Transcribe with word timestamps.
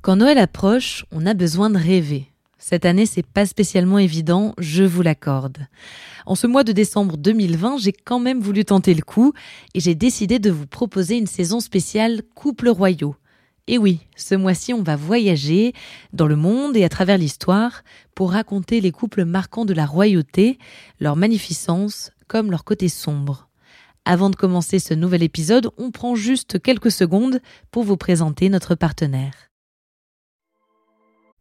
Quand 0.00 0.14
Noël 0.14 0.38
approche, 0.38 1.04
on 1.10 1.26
a 1.26 1.34
besoin 1.34 1.70
de 1.70 1.76
rêver. 1.76 2.30
Cette 2.56 2.84
année, 2.84 3.04
c'est 3.04 3.26
pas 3.26 3.46
spécialement 3.46 3.98
évident, 3.98 4.54
je 4.56 4.84
vous 4.84 5.02
l'accorde. 5.02 5.58
En 6.24 6.36
ce 6.36 6.46
mois 6.46 6.62
de 6.62 6.70
décembre 6.70 7.16
2020, 7.16 7.78
j'ai 7.78 7.92
quand 7.92 8.20
même 8.20 8.40
voulu 8.40 8.64
tenter 8.64 8.94
le 8.94 9.02
coup 9.02 9.32
et 9.74 9.80
j'ai 9.80 9.96
décidé 9.96 10.38
de 10.38 10.50
vous 10.50 10.66
proposer 10.66 11.18
une 11.18 11.26
saison 11.26 11.58
spéciale 11.58 12.22
Couple 12.36 12.68
royaux. 12.68 13.16
Et 13.66 13.76
oui, 13.76 14.00
ce 14.16 14.36
mois-ci, 14.36 14.72
on 14.72 14.84
va 14.84 14.94
voyager 14.94 15.72
dans 16.12 16.26
le 16.26 16.36
monde 16.36 16.76
et 16.76 16.84
à 16.84 16.88
travers 16.88 17.18
l'histoire 17.18 17.82
pour 18.14 18.32
raconter 18.32 18.80
les 18.80 18.92
couples 18.92 19.24
marquants 19.24 19.64
de 19.64 19.74
la 19.74 19.84
royauté, 19.84 20.58
leur 21.00 21.16
magnificence 21.16 22.12
comme 22.28 22.52
leur 22.52 22.64
côté 22.64 22.88
sombre. 22.88 23.48
Avant 24.04 24.30
de 24.30 24.36
commencer 24.36 24.78
ce 24.78 24.94
nouvel 24.94 25.24
épisode, 25.24 25.70
on 25.76 25.90
prend 25.90 26.14
juste 26.14 26.62
quelques 26.62 26.92
secondes 26.92 27.40
pour 27.72 27.82
vous 27.82 27.96
présenter 27.96 28.48
notre 28.48 28.74
partenaire. 28.74 29.47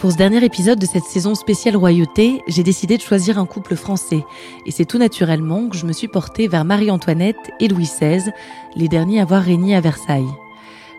Pour 0.00 0.12
ce 0.12 0.16
dernier 0.16 0.42
épisode 0.42 0.78
de 0.78 0.86
cette 0.86 1.04
saison 1.04 1.34
spéciale 1.34 1.76
royauté, 1.76 2.40
j'ai 2.48 2.62
décidé 2.62 2.96
de 2.96 3.02
choisir 3.02 3.38
un 3.38 3.44
couple 3.44 3.76
français. 3.76 4.24
Et 4.64 4.70
c'est 4.70 4.86
tout 4.86 4.96
naturellement 4.96 5.68
que 5.68 5.76
je 5.76 5.84
me 5.84 5.92
suis 5.92 6.08
portée 6.08 6.48
vers 6.48 6.64
Marie-Antoinette 6.64 7.50
et 7.60 7.68
Louis 7.68 7.84
XVI, 7.84 8.32
les 8.74 8.88
derniers 8.88 9.18
à 9.18 9.24
avoir 9.24 9.42
régné 9.42 9.76
à 9.76 9.82
Versailles. 9.82 10.32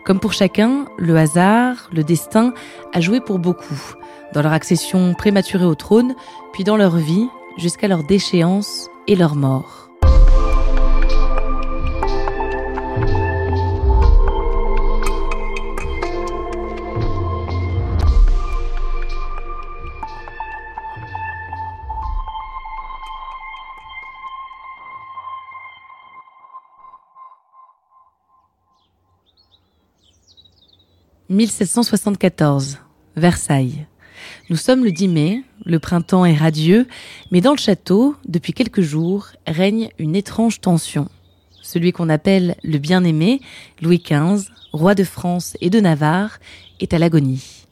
Comme 0.04 0.20
pour 0.20 0.32
chacun, 0.32 0.84
le 0.98 1.16
hasard, 1.16 1.90
le 1.92 2.04
destin 2.04 2.54
a 2.92 3.00
joué 3.00 3.20
pour 3.20 3.40
beaucoup, 3.40 3.96
dans 4.34 4.42
leur 4.42 4.52
accession 4.52 5.14
prématurée 5.14 5.64
au 5.64 5.74
trône, 5.74 6.14
puis 6.52 6.62
dans 6.62 6.76
leur 6.76 6.96
vie, 6.96 7.26
jusqu'à 7.56 7.88
leur 7.88 8.04
déchéance 8.04 8.88
et 9.08 9.16
leur 9.16 9.34
mort. 9.34 9.81
1774, 31.32 32.78
Versailles. 33.16 33.86
Nous 34.50 34.56
sommes 34.56 34.84
le 34.84 34.92
10 34.92 35.08
mai, 35.08 35.42
le 35.64 35.78
printemps 35.78 36.26
est 36.26 36.36
radieux, 36.36 36.86
mais 37.30 37.40
dans 37.40 37.52
le 37.52 37.58
château, 37.58 38.14
depuis 38.28 38.52
quelques 38.52 38.82
jours, 38.82 39.28
règne 39.46 39.88
une 39.98 40.14
étrange 40.14 40.60
tension. 40.60 41.08
Celui 41.62 41.92
qu'on 41.92 42.10
appelle 42.10 42.56
le 42.62 42.76
bien-aimé, 42.76 43.40
Louis 43.80 44.02
XV, 44.04 44.50
roi 44.72 44.94
de 44.94 45.04
France 45.04 45.56
et 45.62 45.70
de 45.70 45.80
Navarre, 45.80 46.38
est 46.80 46.92
à 46.92 46.98
l'agonie. 46.98 47.64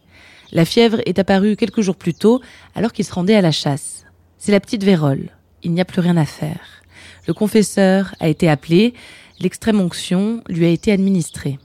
La 0.53 0.65
fièvre 0.65 1.03
est 1.05 1.19
apparue 1.19 1.57
quelques 1.57 1.83
jours 1.83 1.97
plus 1.97 2.15
tôt, 2.15 2.41
alors 2.75 2.95
qu'il 2.95 3.05
se 3.05 3.13
rendait 3.13 3.37
à 3.37 3.43
la 3.43 3.53
chasse. 3.53 4.07
C'est 4.39 4.53
la 4.53 4.61
petite 4.61 4.85
vérole. 4.85 5.29
Il 5.63 5.73
n'y 5.73 5.83
a 5.83 5.85
plus 5.85 6.01
rien 6.01 6.17
à 6.17 6.25
faire. 6.25 6.83
Le 7.29 7.35
confesseur 7.35 8.15
a 8.21 8.29
été 8.29 8.49
appelé, 8.49 8.95
l'extrême 9.39 9.81
onction 9.81 10.43
lui 10.49 10.65
a 10.65 10.71
été 10.71 10.93
administrée. 10.93 11.59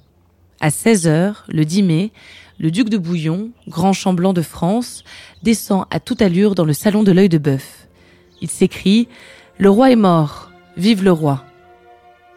À 0.62 0.72
16 0.72 1.08
heures, 1.08 1.44
le 1.50 1.66
10 1.66 1.84
mai, 1.84 2.12
le 2.60 2.72
duc 2.72 2.90
de 2.90 2.98
Bouillon, 2.98 3.50
grand 3.68 3.94
chambellan 3.94 4.34
de 4.34 4.42
France, 4.42 5.04
descend 5.44 5.86
à 5.92 6.00
toute 6.00 6.22
allure 6.22 6.56
dans 6.56 6.64
le 6.66 6.74
salon 6.74 7.04
de 7.04 7.12
l'œil 7.12 7.30
de 7.30 7.38
bœuf. 7.38 7.88
Il 8.42 8.50
s'écrie 8.50 9.08
Le 9.58 9.70
roi 9.70 9.92
est 9.92 9.98
mort, 9.98 10.52
vive 10.78 11.04
le 11.04 11.12
roi. 11.12 11.44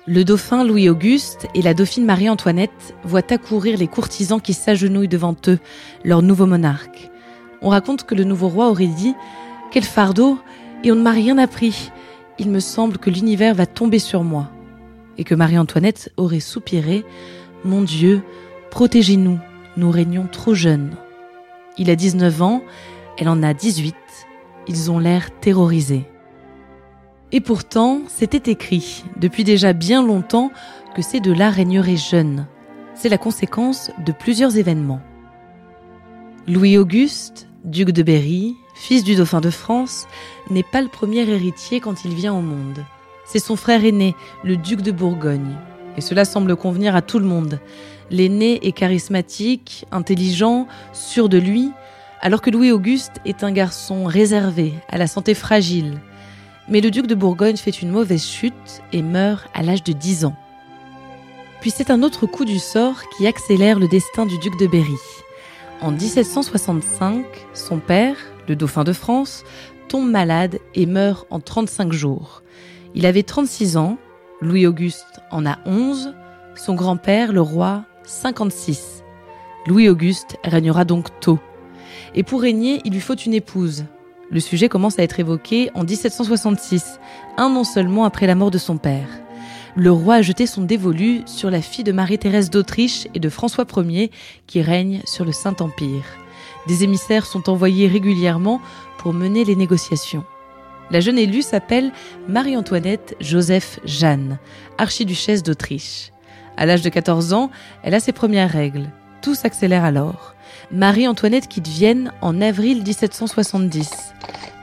Le 0.07 0.25
dauphin 0.25 0.65
Louis-Auguste 0.65 1.47
et 1.55 1.63
la 1.63 1.75
dauphine 1.75 2.07
Marie-Antoinette 2.07 2.95
voient 3.05 3.33
accourir 3.33 3.79
les 3.79 3.89
courtisans 3.89 4.41
qui 4.41 4.55
s'agenouillent 4.55 5.07
devant 5.07 5.37
eux, 5.47 5.59
leur 6.03 6.23
nouveau 6.23 6.47
monarque. 6.47 7.11
On 7.61 7.69
raconte 7.69 8.05
que 8.05 8.15
le 8.15 8.25
nouveau 8.25 8.49
roi 8.49 8.71
aurait 8.71 8.87
dit 8.87 9.15
Quel 9.71 9.85
fardeau 9.85 10.39
Et 10.83 10.91
on 10.91 10.97
ne 10.97 11.03
m'a 11.03 11.13
rien 11.13 11.39
appris. 11.39 11.91
Il 12.39 12.51
me 12.51 12.61
semble 12.61 12.99
que 12.99 13.11
l'univers 13.11 13.55
va 13.55 13.67
tomber 13.67 13.99
sur 13.99 14.25
moi. 14.25 14.49
Et 15.19 15.25
que 15.25 15.35
Marie-Antoinette 15.35 16.13
aurait 16.17 16.41
soupiré 16.41 17.05
mon 17.65 17.83
Dieu, 17.83 18.23
protégez-nous, 18.71 19.39
nous 19.77 19.91
régnons 19.91 20.29
trop 20.31 20.55
jeunes. 20.55 20.97
Il 21.77 21.91
a 21.91 21.97
19 21.97 22.43
ans, 22.43 22.63
elle 23.19 23.29
en 23.29 23.43
a 23.43 23.55
18, 23.55 23.95
ils 24.69 24.91
ont 24.91 24.99
l'air 24.99 25.31
terrorisés. 25.41 26.05
Et 27.33 27.41
pourtant, 27.41 28.01
c'était 28.09 28.51
écrit, 28.51 29.05
depuis 29.17 29.45
déjà 29.45 29.73
bien 29.73 30.03
longtemps, 30.03 30.51
que 30.95 31.03
ces 31.03 31.21
deux-là 31.21 31.51
régneraient 31.51 31.97
jeunes. 31.97 32.47
C'est 32.95 33.09
la 33.09 33.19
conséquence 33.19 33.91
de 34.05 34.13
plusieurs 34.13 34.57
événements. 34.57 35.01
Louis-Auguste, 36.47 37.49
duc 37.65 37.91
de 37.91 38.03
Berry, 38.03 38.57
fils 38.75 39.05
du 39.05 39.15
dauphin 39.15 39.41
de 39.41 39.51
France, 39.51 40.07
n'est 40.51 40.63
pas 40.63 40.81
le 40.81 40.89
premier 40.89 41.29
héritier 41.29 41.81
quand 41.81 42.05
il 42.05 42.15
vient 42.15 42.35
au 42.35 42.41
monde. 42.41 42.85
C'est 43.27 43.39
son 43.39 43.57
frère 43.57 43.85
aîné, 43.85 44.15
le 44.43 44.57
duc 44.57 44.81
de 44.81 44.91
Bourgogne, 44.91 45.57
et 45.99 46.01
cela 46.01 46.25
semble 46.25 46.55
convenir 46.55 46.95
à 46.95 47.03
tout 47.03 47.19
le 47.19 47.25
monde. 47.25 47.59
L'aîné 48.13 48.65
est 48.65 48.71
charismatique, 48.71 49.85
intelligent, 49.91 50.69
sûr 50.93 51.29
de 51.29 51.39
lui, 51.39 51.73
alors 52.21 52.41
que 52.41 52.51
Louis-Auguste 52.51 53.15
est 53.25 53.43
un 53.43 53.51
garçon 53.51 54.05
réservé, 54.05 54.75
à 54.89 54.97
la 54.97 55.09
santé 55.09 55.35
fragile. 55.35 55.99
Mais 56.69 56.81
le 56.81 56.93
duc 56.93 57.09
de 57.09 57.17
Bourgogne 57.17 57.57
fait 57.57 57.83
une 57.83 57.91
mauvaise 57.91 58.25
chute 58.25 58.81
et 58.93 59.03
meurt 59.03 59.49
à 59.55 59.63
l'âge 59.65 59.83
de 59.83 59.93
10 59.93 60.27
ans. 60.27 60.37
Puis 61.61 61.73
c'est 61.73 61.91
un 61.91 62.05
autre 62.05 62.27
coup 62.27 62.45
du 62.45 62.61
sort 62.61 63.03
qui 63.17 63.27
accélère 63.27 63.81
le 63.81 63.89
destin 63.89 64.25
du 64.25 64.39
duc 64.39 64.57
de 64.57 64.69
Berry. 64.69 64.95
En 65.81 65.91
1765, 65.91 67.25
son 67.55 67.79
père, 67.79 68.17
le 68.47 68.55
dauphin 68.55 68.85
de 68.85 68.93
France, 68.93 69.43
tombe 69.89 70.09
malade 70.09 70.61
et 70.77 70.87
meurt 70.87 71.27
en 71.31 71.41
35 71.41 71.93
jours. 71.93 72.45
Il 72.95 73.05
avait 73.05 73.25
36 73.25 73.77
ans 73.77 73.99
Louis-Auguste 74.41 75.21
en 75.33 75.47
a 75.47 75.59
11, 75.67 76.15
son 76.55 76.75
grand-père, 76.75 77.33
le 77.33 77.41
roi, 77.41 77.85
56. 78.05 79.03
Louis-Auguste 79.67 80.37
régnera 80.45 80.85
donc 80.85 81.09
tôt. 81.21 81.41
Et 82.15 82.23
pour 82.23 82.41
régner, 82.41 82.81
il 82.85 82.93
lui 82.93 83.01
faut 83.01 83.17
une 83.17 83.35
épouse. 83.35 83.85
Le 84.31 84.39
sujet 84.39 84.69
commence 84.69 84.99
à 84.99 85.03
être 85.03 85.19
évoqué 85.19 85.71
en 85.75 85.83
1766, 85.83 87.01
un 87.37 87.57
an 87.57 87.65
seulement 87.65 88.05
après 88.05 88.29
la 88.29 88.37
mort 88.37 88.53
de 88.53 88.59
son 88.59 88.79
père. 88.79 89.09
Le 89.75 89.91
roi 89.91 90.17
a 90.17 90.23
jeté 90.23 90.47
son 90.47 90.63
dévolu 90.63 91.23
sur 91.27 91.51
la 91.51 91.61
fille 91.61 91.85
de 91.85 91.93
Marie-Thérèse 91.93 92.51
d'Autriche 92.51 93.09
et 93.15 93.21
de 93.21 93.29
François 93.29 93.67
Ier 93.77 94.13
qui 94.47 94.63
règne 94.63 95.03
sur 95.05 95.25
le 95.25 95.33
Saint-Empire. 95.33 96.05
Des 96.69 96.85
émissaires 96.85 97.27
sont 97.27 97.51
envoyés 97.51 97.89
régulièrement 97.89 98.61
pour 98.99 99.13
mener 99.13 99.45
les 99.45 99.57
négociations. 99.57 100.25
La 100.91 101.01
jeune 101.01 101.19
élue 101.19 101.43
s'appelle 101.43 101.93
Marie-Antoinette 102.29 103.15
Joseph 103.21 103.79
Jeanne, 103.85 104.39
archiduchesse 104.79 105.43
d'Autriche. 105.43 106.13
À 106.57 106.65
l'âge 106.65 106.81
de 106.81 106.89
14 106.89 107.35
ans, 107.35 107.51
elle 107.83 107.95
a 107.95 108.01
ses 108.01 108.13
premières 108.13 108.51
règles. 108.51 108.89
Tout 109.21 109.35
s'accélère 109.35 109.85
alors. 109.85 110.35
Marie-Antoinette 110.73 111.47
quitte 111.47 111.69
Vienne 111.69 112.13
en 112.23 112.41
avril 112.41 112.83
1770. 112.83 113.91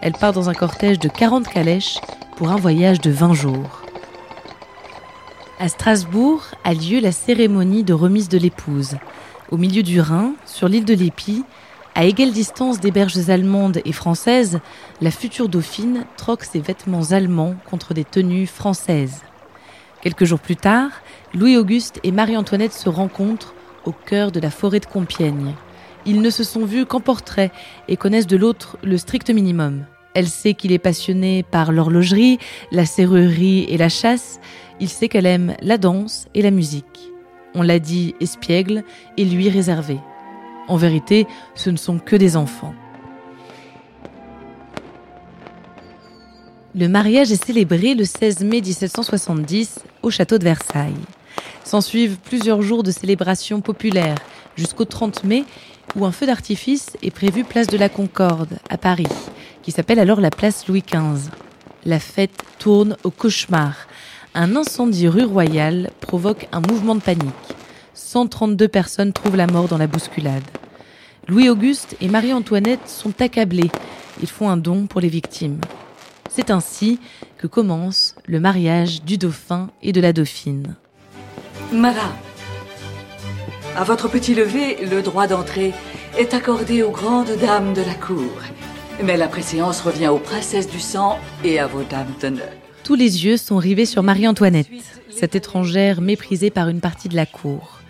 Elle 0.01 0.13
part 0.13 0.33
dans 0.33 0.49
un 0.49 0.53
cortège 0.53 0.97
de 0.97 1.09
40 1.09 1.47
calèches 1.47 1.99
pour 2.37 2.49
un 2.49 2.57
voyage 2.57 2.99
de 3.01 3.11
20 3.11 3.33
jours. 3.33 3.83
À 5.59 5.69
Strasbourg 5.69 6.43
a 6.63 6.73
lieu 6.73 6.99
la 6.99 7.11
cérémonie 7.11 7.83
de 7.83 7.93
remise 7.93 8.29
de 8.29 8.37
l'épouse. 8.37 8.97
Au 9.51 9.57
milieu 9.57 9.83
du 9.83 10.01
Rhin, 10.01 10.33
sur 10.45 10.67
l'île 10.67 10.85
de 10.85 10.93
l'Épi, 10.95 11.43
à 11.95 12.03
égale 12.03 12.31
distance 12.31 12.81
des 12.81 12.91
berges 12.91 13.29
allemandes 13.29 13.79
et 13.85 13.93
françaises, 13.93 14.59
la 15.01 15.11
future 15.11 15.47
dauphine 15.47 16.05
troque 16.17 16.43
ses 16.43 16.59
vêtements 16.59 17.11
allemands 17.11 17.55
contre 17.69 17.93
des 17.93 18.03
tenues 18.03 18.47
françaises. 18.47 19.23
Quelques 20.01 20.25
jours 20.25 20.41
plus 20.41 20.57
tard, 20.57 20.91
Louis-Auguste 21.33 22.01
et 22.03 22.11
Marie-Antoinette 22.11 22.73
se 22.73 22.89
rencontrent 22.89 23.55
au 23.85 23.93
cœur 23.93 24.33
de 24.33 24.41
la 24.41 24.51
forêt 24.51 24.81
de 24.81 24.85
Compiègne. 24.85 25.55
Ils 26.05 26.21
ne 26.21 26.29
se 26.29 26.43
sont 26.43 26.65
vus 26.65 26.85
qu'en 26.85 26.99
portrait 26.99 27.51
et 27.87 27.95
connaissent 27.95 28.27
de 28.27 28.37
l'autre 28.37 28.77
le 28.83 28.97
strict 28.97 29.29
minimum. 29.29 29.85
Elle 30.13 30.27
sait 30.27 30.53
qu'il 30.53 30.73
est 30.73 30.79
passionné 30.79 31.43
par 31.43 31.71
l'horlogerie, 31.71 32.39
la 32.71 32.85
serrurerie 32.85 33.65
et 33.69 33.77
la 33.77 33.89
chasse. 33.89 34.39
Il 34.81 34.89
sait 34.89 35.07
qu'elle 35.07 35.25
aime 35.25 35.55
la 35.61 35.77
danse 35.77 36.27
et 36.35 36.41
la 36.41 36.51
musique. 36.51 37.11
On 37.53 37.61
l'a 37.61 37.79
dit 37.79 38.15
espiègle 38.19 38.83
et 39.17 39.23
lui 39.23 39.49
réservé. 39.49 39.97
En 40.67 40.77
vérité, 40.77 41.27
ce 41.53 41.69
ne 41.69 41.77
sont 41.77 41.99
que 41.99 42.15
des 42.15 42.37
enfants. 42.37 42.73
Le 46.77 46.89
mariage 46.89 47.31
est 47.31 47.43
célébré 47.43 47.93
le 47.93 48.03
16 48.03 48.41
mai 48.41 48.61
1770 48.61 49.79
au 50.01 50.09
château 50.09 50.37
de 50.37 50.43
Versailles. 50.43 50.93
S'ensuivent 51.63 52.17
plusieurs 52.17 52.61
jours 52.61 52.83
de 52.83 52.91
célébrations 52.91 53.61
populaires 53.61 54.17
jusqu'au 54.57 54.85
30 54.85 55.23
mai 55.23 55.45
où 55.95 56.05
un 56.05 56.11
feu 56.11 56.25
d'artifice 56.25 56.97
est 57.01 57.11
prévu 57.11 57.43
place 57.43 57.67
de 57.67 57.77
la 57.77 57.87
Concorde 57.87 58.57
à 58.69 58.77
Paris, 58.77 59.07
qui 59.63 59.71
s'appelle 59.71 59.99
alors 59.99 60.19
la 60.19 60.31
place 60.31 60.67
Louis 60.67 60.83
XV. 60.85 61.29
La 61.85 61.99
fête 61.99 62.43
tourne 62.59 62.97
au 63.03 63.11
cauchemar. 63.11 63.87
Un 64.33 64.55
incendie 64.55 65.07
rue 65.07 65.23
Royale 65.23 65.91
provoque 66.01 66.49
un 66.51 66.59
mouvement 66.59 66.95
de 66.95 67.01
panique. 67.01 67.55
132 67.95 68.67
personnes 68.67 69.13
trouvent 69.13 69.37
la 69.37 69.47
mort 69.47 69.67
dans 69.67 69.77
la 69.77 69.87
bousculade. 69.87 70.43
Louis-Auguste 71.27 71.95
et 72.01 72.07
Marie-Antoinette 72.07 72.87
sont 72.87 73.21
accablés. 73.21 73.71
Ils 74.21 74.27
font 74.27 74.49
un 74.49 74.57
don 74.57 74.85
pour 74.85 75.01
les 75.01 75.07
victimes. 75.07 75.59
C'est 76.29 76.51
ainsi 76.51 76.99
que 77.37 77.47
commence 77.47 78.15
le 78.25 78.39
mariage 78.39 79.03
du 79.03 79.17
dauphin 79.17 79.69
et 79.81 79.93
de 79.93 80.01
la 80.01 80.13
dauphine. 80.13 80.75
Madame, 81.71 82.13
à 83.77 83.83
votre 83.83 84.09
petit 84.09 84.35
lever, 84.35 84.85
le 84.85 85.01
droit 85.01 85.27
d'entrée 85.27 85.73
est 86.17 86.33
accordé 86.33 86.83
aux 86.83 86.91
grandes 86.91 87.35
dames 87.41 87.73
de 87.73 87.81
la 87.81 87.93
cour. 87.93 88.31
Mais 89.03 89.17
la 89.17 89.27
préséance 89.27 89.81
revient 89.81 90.09
aux 90.09 90.19
princesses 90.19 90.69
du 90.69 90.79
sang 90.79 91.17
et 91.43 91.59
à 91.59 91.67
vos 91.67 91.83
dames 91.83 92.13
d'honneur. 92.21 92.51
Tous 92.83 92.95
les 92.95 93.25
yeux 93.25 93.37
sont 93.37 93.57
rivés 93.57 93.85
sur 93.85 94.03
Marie-Antoinette, 94.03 94.69
cette 95.09 95.35
étrangère 95.35 96.01
méprisée 96.01 96.51
par 96.51 96.69
une 96.69 96.81
partie 96.81 97.09
de 97.09 97.15
la 97.15 97.25
cour. 97.25 97.81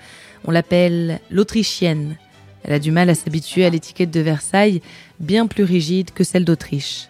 On 0.47 0.51
l'appelle 0.51 1.19
l'Autrichienne. 1.31 2.17
Elle 2.63 2.73
a 2.73 2.79
du 2.79 2.91
mal 2.91 3.09
à 3.09 3.15
s'habituer 3.15 3.65
à 3.65 3.69
l'étiquette 3.69 4.11
de 4.11 4.19
Versailles, 4.19 4.81
bien 5.19 5.47
plus 5.47 5.63
rigide 5.63 6.11
que 6.11 6.23
celle 6.23 6.45
d'Autriche. 6.45 7.09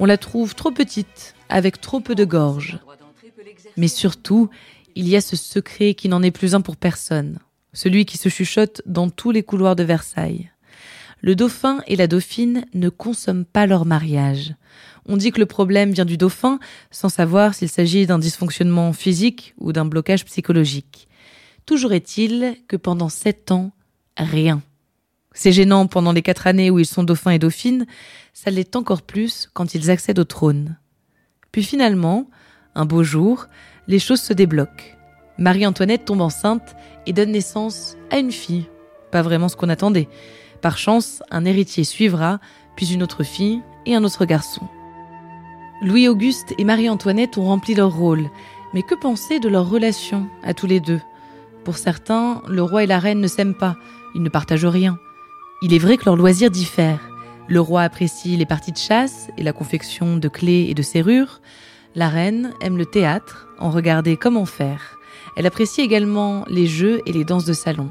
On 0.00 0.04
la 0.04 0.16
trouve 0.16 0.56
trop 0.56 0.72
petite, 0.72 1.34
avec 1.48 1.80
trop 1.80 2.00
peu 2.00 2.16
de 2.16 2.24
gorge. 2.24 2.80
Mais 3.76 3.88
surtout, 3.88 4.50
il 4.96 5.08
y 5.08 5.16
a 5.16 5.20
ce 5.20 5.36
secret 5.36 5.94
qui 5.94 6.08
n'en 6.08 6.22
est 6.22 6.32
plus 6.32 6.54
un 6.56 6.60
pour 6.60 6.76
personne, 6.76 7.38
celui 7.72 8.04
qui 8.04 8.18
se 8.18 8.28
chuchote 8.28 8.82
dans 8.84 9.10
tous 9.10 9.30
les 9.30 9.44
couloirs 9.44 9.76
de 9.76 9.84
Versailles. 9.84 10.50
Le 11.20 11.36
dauphin 11.36 11.82
et 11.86 11.94
la 11.94 12.08
dauphine 12.08 12.64
ne 12.74 12.88
consomment 12.88 13.44
pas 13.44 13.66
leur 13.66 13.86
mariage. 13.86 14.54
On 15.06 15.16
dit 15.16 15.30
que 15.30 15.38
le 15.38 15.46
problème 15.46 15.92
vient 15.92 16.04
du 16.04 16.16
dauphin, 16.16 16.58
sans 16.90 17.08
savoir 17.08 17.54
s'il 17.54 17.68
s'agit 17.68 18.06
d'un 18.06 18.18
dysfonctionnement 18.18 18.92
physique 18.92 19.54
ou 19.58 19.72
d'un 19.72 19.84
blocage 19.84 20.24
psychologique. 20.24 21.06
Toujours 21.66 21.92
est-il 21.92 22.56
que 22.68 22.76
pendant 22.76 23.08
sept 23.08 23.52
ans, 23.52 23.72
rien. 24.16 24.62
C'est 25.32 25.52
gênant 25.52 25.86
pendant 25.86 26.12
les 26.12 26.22
quatre 26.22 26.46
années 26.46 26.70
où 26.70 26.78
ils 26.78 26.86
sont 26.86 27.04
dauphins 27.04 27.30
et 27.30 27.38
dauphines, 27.38 27.86
ça 28.32 28.50
l'est 28.50 28.76
encore 28.76 29.02
plus 29.02 29.48
quand 29.52 29.74
ils 29.74 29.90
accèdent 29.90 30.18
au 30.18 30.24
trône. 30.24 30.76
Puis 31.52 31.62
finalement, 31.62 32.28
un 32.74 32.84
beau 32.84 33.02
jour, 33.02 33.46
les 33.86 33.98
choses 33.98 34.20
se 34.20 34.32
débloquent. 34.32 34.96
Marie-Antoinette 35.38 36.04
tombe 36.04 36.20
enceinte 36.20 36.74
et 37.06 37.12
donne 37.12 37.32
naissance 37.32 37.96
à 38.10 38.18
une 38.18 38.32
fille. 38.32 38.66
Pas 39.10 39.22
vraiment 39.22 39.48
ce 39.48 39.56
qu'on 39.56 39.68
attendait. 39.68 40.08
Par 40.60 40.78
chance, 40.78 41.22
un 41.30 41.44
héritier 41.44 41.84
suivra, 41.84 42.40
puis 42.76 42.92
une 42.92 43.02
autre 43.02 43.22
fille 43.22 43.60
et 43.86 43.94
un 43.94 44.04
autre 44.04 44.24
garçon. 44.24 44.68
Louis-Auguste 45.82 46.54
et 46.58 46.64
Marie-Antoinette 46.64 47.38
ont 47.38 47.44
rempli 47.44 47.74
leur 47.74 47.94
rôle, 47.94 48.30
mais 48.72 48.82
que 48.82 48.94
penser 48.94 49.40
de 49.40 49.48
leur 49.48 49.68
relation 49.68 50.28
à 50.42 50.54
tous 50.54 50.66
les 50.66 50.80
deux? 50.80 51.00
Pour 51.64 51.76
certains, 51.76 52.42
le 52.48 52.62
roi 52.62 52.84
et 52.84 52.86
la 52.86 52.98
reine 52.98 53.20
ne 53.20 53.28
s'aiment 53.28 53.54
pas, 53.54 53.76
ils 54.14 54.22
ne 54.22 54.28
partagent 54.28 54.66
rien. 54.66 54.98
Il 55.62 55.72
est 55.72 55.78
vrai 55.78 55.96
que 55.96 56.04
leurs 56.06 56.16
loisirs 56.16 56.50
diffèrent. 56.50 57.08
Le 57.48 57.60
roi 57.60 57.82
apprécie 57.82 58.36
les 58.36 58.46
parties 58.46 58.72
de 58.72 58.78
chasse 58.78 59.28
et 59.38 59.42
la 59.42 59.52
confection 59.52 60.16
de 60.16 60.28
clés 60.28 60.66
et 60.68 60.74
de 60.74 60.82
serrures. 60.82 61.40
La 61.94 62.08
reine 62.08 62.52
aime 62.60 62.78
le 62.78 62.86
théâtre, 62.86 63.48
en 63.58 63.70
regarder 63.70 64.16
comme 64.16 64.36
en 64.36 64.46
faire. 64.46 64.98
Elle 65.36 65.46
apprécie 65.46 65.80
également 65.80 66.44
les 66.48 66.66
jeux 66.66 67.00
et 67.06 67.12
les 67.12 67.24
danses 67.24 67.44
de 67.44 67.52
salon. 67.52 67.90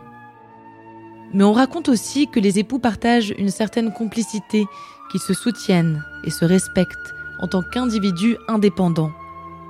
Mais 1.33 1.45
on 1.45 1.53
raconte 1.53 1.87
aussi 1.87 2.27
que 2.27 2.41
les 2.41 2.59
époux 2.59 2.79
partagent 2.79 3.33
une 3.37 3.49
certaine 3.49 3.93
complicité, 3.93 4.65
qu'ils 5.09 5.21
se 5.21 5.33
soutiennent 5.33 6.03
et 6.25 6.29
se 6.29 6.43
respectent 6.43 7.13
en 7.39 7.47
tant 7.47 7.61
qu'individus 7.61 8.37
indépendants. 8.49 9.13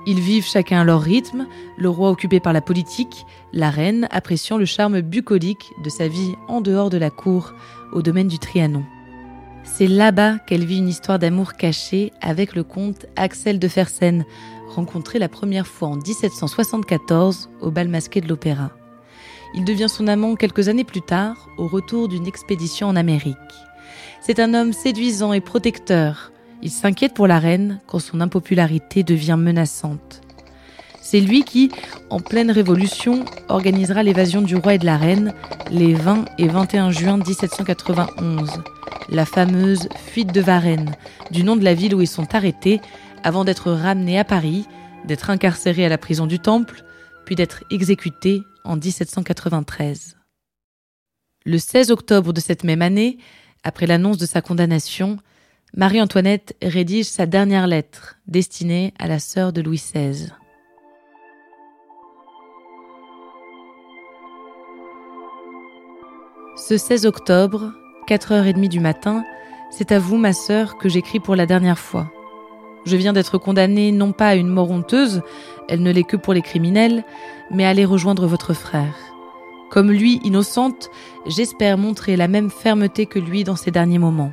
Ils 0.04 0.20
vivent 0.20 0.46
chacun 0.46 0.80
à 0.80 0.84
leur 0.84 1.00
rythme, 1.00 1.46
le 1.76 1.88
roi 1.88 2.10
occupé 2.10 2.40
par 2.40 2.52
la 2.52 2.60
politique, 2.60 3.24
la 3.52 3.70
reine 3.70 4.08
appréciant 4.10 4.58
le 4.58 4.64
charme 4.64 5.00
bucolique 5.00 5.72
de 5.84 5.90
sa 5.90 6.08
vie 6.08 6.34
en 6.48 6.60
dehors 6.60 6.90
de 6.90 6.98
la 6.98 7.10
cour, 7.10 7.52
au 7.92 8.02
domaine 8.02 8.28
du 8.28 8.38
Trianon. 8.38 8.84
C'est 9.64 9.86
là-bas 9.86 10.38
qu'elle 10.38 10.64
vit 10.64 10.78
une 10.78 10.88
histoire 10.88 11.20
d'amour 11.20 11.52
cachée 11.52 12.12
avec 12.20 12.56
le 12.56 12.64
comte 12.64 13.06
Axel 13.14 13.60
de 13.60 13.68
Fersen, 13.68 14.24
rencontré 14.74 15.20
la 15.20 15.28
première 15.28 15.68
fois 15.68 15.88
en 15.88 15.96
1774 15.96 17.48
au 17.60 17.70
bal 17.70 17.88
masqué 17.88 18.20
de 18.20 18.28
l'Opéra. 18.28 18.70
Il 19.54 19.64
devient 19.64 19.88
son 19.88 20.08
amant 20.08 20.34
quelques 20.34 20.68
années 20.68 20.84
plus 20.84 21.02
tard, 21.02 21.48
au 21.58 21.68
retour 21.68 22.08
d'une 22.08 22.26
expédition 22.26 22.88
en 22.88 22.96
Amérique. 22.96 23.36
C'est 24.20 24.40
un 24.40 24.54
homme 24.54 24.72
séduisant 24.72 25.32
et 25.32 25.40
protecteur. 25.40 26.31
Il 26.62 26.70
s'inquiète 26.70 27.14
pour 27.14 27.26
la 27.26 27.40
reine 27.40 27.80
quand 27.88 27.98
son 27.98 28.20
impopularité 28.20 29.02
devient 29.02 29.36
menaçante. 29.38 30.20
C'est 31.00 31.20
lui 31.20 31.42
qui, 31.42 31.72
en 32.08 32.20
pleine 32.20 32.52
révolution, 32.52 33.24
organisera 33.48 34.04
l'évasion 34.04 34.40
du 34.40 34.54
roi 34.54 34.74
et 34.74 34.78
de 34.78 34.86
la 34.86 34.96
reine 34.96 35.34
les 35.72 35.94
20 35.94 36.26
et 36.38 36.46
21 36.46 36.92
juin 36.92 37.16
1791, 37.16 38.62
la 39.08 39.26
fameuse 39.26 39.88
fuite 39.96 40.32
de 40.32 40.40
Varennes, 40.40 40.94
du 41.32 41.42
nom 41.42 41.56
de 41.56 41.64
la 41.64 41.74
ville 41.74 41.96
où 41.96 42.00
ils 42.00 42.06
sont 42.06 42.32
arrêtés, 42.34 42.80
avant 43.24 43.44
d'être 43.44 43.72
ramenés 43.72 44.18
à 44.18 44.24
Paris, 44.24 44.64
d'être 45.04 45.30
incarcérés 45.30 45.84
à 45.84 45.88
la 45.88 45.98
prison 45.98 46.26
du 46.26 46.38
Temple, 46.38 46.84
puis 47.24 47.34
d'être 47.34 47.64
exécutés 47.72 48.42
en 48.64 48.76
1793. 48.76 50.16
Le 51.44 51.58
16 51.58 51.90
octobre 51.90 52.32
de 52.32 52.40
cette 52.40 52.62
même 52.62 52.82
année, 52.82 53.18
après 53.64 53.88
l'annonce 53.88 54.18
de 54.18 54.26
sa 54.26 54.40
condamnation, 54.40 55.18
Marie-Antoinette 55.74 56.54
rédige 56.60 57.06
sa 57.06 57.24
dernière 57.24 57.66
lettre 57.66 58.18
destinée 58.26 58.92
à 58.98 59.08
la 59.08 59.18
sœur 59.18 59.54
de 59.54 59.62
Louis 59.62 59.78
XVI. 59.78 60.28
Ce 66.58 66.76
16 66.76 67.06
octobre, 67.06 67.72
4h30 68.06 68.68
du 68.68 68.80
matin, 68.80 69.24
c'est 69.70 69.92
à 69.92 69.98
vous, 69.98 70.18
ma 70.18 70.34
sœur, 70.34 70.76
que 70.76 70.90
j'écris 70.90 71.20
pour 71.20 71.36
la 71.36 71.46
dernière 71.46 71.78
fois. 71.78 72.12
Je 72.84 72.96
viens 72.96 73.14
d'être 73.14 73.38
condamnée 73.38 73.92
non 73.92 74.12
pas 74.12 74.28
à 74.28 74.34
une 74.34 74.48
mort 74.48 74.70
honteuse, 74.70 75.22
elle 75.70 75.82
ne 75.82 75.90
l'est 75.90 76.02
que 76.02 76.18
pour 76.18 76.34
les 76.34 76.42
criminels, 76.42 77.02
mais 77.50 77.64
à 77.64 77.70
aller 77.70 77.86
rejoindre 77.86 78.26
votre 78.26 78.52
frère. 78.52 78.98
Comme 79.70 79.90
lui, 79.90 80.20
innocente, 80.22 80.90
j'espère 81.26 81.78
montrer 81.78 82.16
la 82.16 82.28
même 82.28 82.50
fermeté 82.50 83.06
que 83.06 83.18
lui 83.18 83.42
dans 83.42 83.56
ces 83.56 83.70
derniers 83.70 83.98
moments. 83.98 84.32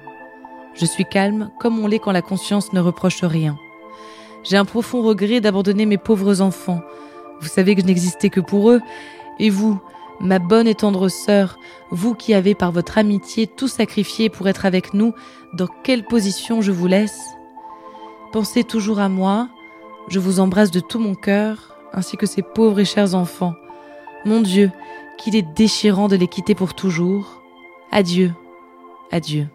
Je 0.79 0.85
suis 0.85 1.03
calme, 1.03 1.51
comme 1.59 1.77
on 1.77 1.87
l'est 1.87 1.99
quand 1.99 2.13
la 2.13 2.21
conscience 2.21 2.71
ne 2.71 2.79
reproche 2.79 3.23
rien. 3.23 3.57
J'ai 4.43 4.55
un 4.55 4.63
profond 4.63 5.01
regret 5.01 5.41
d'abandonner 5.41 5.85
mes 5.85 5.97
pauvres 5.97 6.39
enfants. 6.39 6.79
Vous 7.41 7.49
savez 7.49 7.75
que 7.75 7.81
je 7.81 7.87
n'existais 7.87 8.29
que 8.29 8.39
pour 8.39 8.69
eux. 8.71 8.81
Et 9.39 9.49
vous, 9.49 9.77
ma 10.21 10.39
bonne 10.39 10.67
et 10.67 10.75
tendre 10.75 11.09
sœur, 11.09 11.57
vous 11.91 12.13
qui 12.13 12.33
avez 12.33 12.55
par 12.55 12.71
votre 12.71 12.97
amitié 12.97 13.45
tout 13.45 13.67
sacrifié 13.67 14.29
pour 14.29 14.47
être 14.47 14.65
avec 14.65 14.93
nous, 14.93 15.13
dans 15.53 15.67
quelle 15.83 16.05
position 16.05 16.61
je 16.61 16.71
vous 16.71 16.87
laisse? 16.87 17.19
Pensez 18.31 18.63
toujours 18.63 18.99
à 18.99 19.09
moi, 19.09 19.49
je 20.07 20.19
vous 20.19 20.39
embrasse 20.39 20.71
de 20.71 20.79
tout 20.79 20.99
mon 20.99 21.15
cœur, 21.15 21.75
ainsi 21.91 22.15
que 22.15 22.25
ces 22.25 22.41
pauvres 22.41 22.79
et 22.79 22.85
chers 22.85 23.15
enfants. 23.15 23.55
Mon 24.23 24.39
Dieu, 24.39 24.71
qu'il 25.17 25.35
est 25.35 25.41
déchirant 25.55 26.07
de 26.07 26.15
les 26.15 26.27
quitter 26.27 26.55
pour 26.55 26.73
toujours. 26.73 27.41
Adieu, 27.91 28.31
adieu. 29.11 29.47